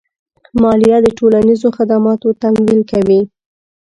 [0.61, 3.21] مالیه د ټولنیزو خدماتو تمویل کوي.